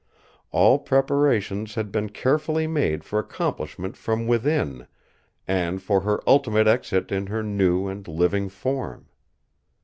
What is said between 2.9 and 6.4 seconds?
for accomplishment from within, and for her